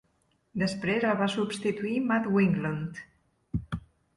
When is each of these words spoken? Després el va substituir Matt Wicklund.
Després 0.61 1.05
el 1.09 1.13
va 1.19 1.27
substituir 1.33 1.93
Matt 2.09 2.31
Wicklund. 2.39 3.05